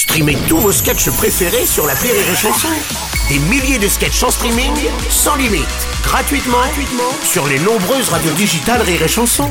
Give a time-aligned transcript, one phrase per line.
[0.00, 2.68] Streamez tous vos sketchs préférés sur la Rire et Chanson.
[3.28, 4.72] Des milliers de sketchs en streaming,
[5.10, 5.68] sans limite,
[6.02, 9.50] gratuitement, gratuitement sur les nombreuses radios digitales Rire et Chanson.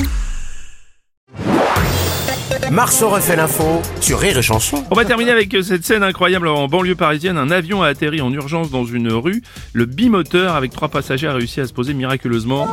[2.71, 4.83] Marceau refait l'info sur Rire et Chanson.
[4.89, 7.37] On va terminer avec euh, cette scène incroyable en banlieue parisienne.
[7.37, 9.43] Un avion a atterri en urgence dans une rue.
[9.73, 12.67] Le bimoteur avec trois passagers a réussi à se poser miraculeusement.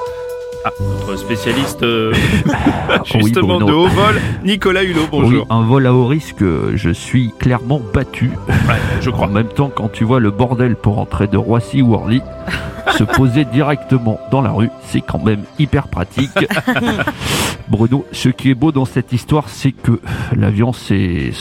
[0.64, 2.12] Ah, notre spécialiste euh,
[3.04, 5.46] justement de haut vol, Nicolas Hulot, Oui, bonjour.
[5.50, 6.42] un vol à haut risque,
[6.74, 8.30] je suis clairement battu.
[8.48, 9.26] Ouais, je crois.
[9.26, 12.20] En même temps, quand tu vois le bordel pour entrer de Roissy ou Orly,
[12.98, 16.30] se poser directement dans la rue, c'est quand même hyper pratique.
[17.68, 20.00] Bruno, ce qui est beau dans cette histoire, c'est que
[20.34, 21.32] l'avion s'est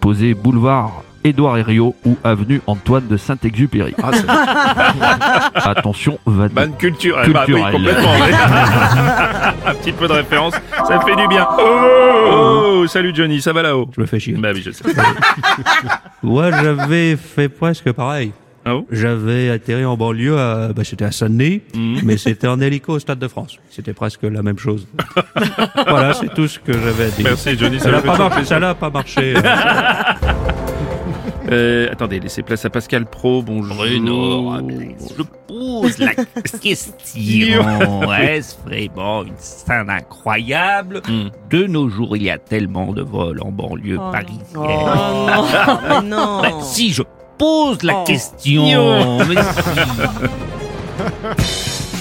[0.00, 3.94] posé boulevard Édouard Herriot ou avenue Antoine de Saint-Exupéry.
[4.02, 4.24] Ah, c'est
[5.68, 7.18] Attention, va bonne culture.
[7.24, 7.72] Eh bah, oui, Culturelle.
[7.74, 8.12] complètement.
[9.66, 10.54] Un petit peu de référence,
[10.86, 11.46] ça fait du bien.
[11.58, 13.88] Oh, salut Johnny, ça va là-haut?
[13.96, 14.34] Je me fais chier.
[14.34, 14.84] Bah oui, je sais.
[16.22, 18.32] Ouais, j'avais fait presque pareil.
[18.64, 18.84] Ah bon?
[18.90, 22.00] J'avais atterri en banlieue, à, bah, c'était à Saint-Denis, Mhm.
[22.02, 23.58] mais c'était en hélico au Stade de France.
[23.70, 24.88] C'était presque la même chose.
[25.86, 27.26] voilà, c'est tout ce que j'avais à dire.
[27.28, 29.34] Merci Johnny, ça Ça n'a pas marché, ça n'a pas marché.
[31.50, 33.84] Euh, attendez, laissez place à Pascal Pro, bonjour.
[33.84, 36.14] Je pose la
[36.60, 36.92] question.
[38.12, 41.02] Est-ce vraiment une scène incroyable?
[41.08, 41.28] Hmm.
[41.50, 44.42] De nos jours, il y a tellement de vols en banlieue parisienne.
[44.56, 45.44] Oh non,
[46.02, 46.42] mais non.
[46.42, 47.02] Bah, si je
[47.38, 48.04] pose la Oh.
[48.04, 49.34] question, mais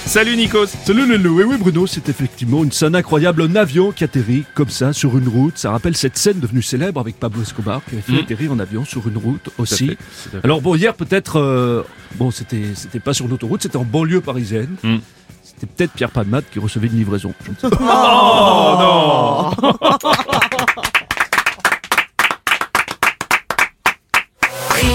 [0.05, 0.67] Salut Nikos.
[0.85, 4.69] Salut Lolo, oui oui Bruno, c'est effectivement une scène incroyable, un avion qui atterrit comme
[4.69, 5.57] ça sur une route.
[5.57, 8.19] Ça rappelle cette scène devenue célèbre avec Pablo Escobar qui avait fait Mm.
[8.19, 9.87] atterrir en avion sur une route Tout à aussi.
[9.89, 10.39] fait, tout à fait.
[10.45, 11.83] Alors bon hier peut-être, euh,
[12.15, 14.75] bon c'était c'était pas sur l'autoroute, c'était en banlieue parisienne.
[14.83, 14.97] Mm.
[15.43, 17.33] C'était peut-être Pierre Palmade qui recevait une livraison.
[17.45, 17.77] Je ne sais pas.
[19.57, 19.71] Oh non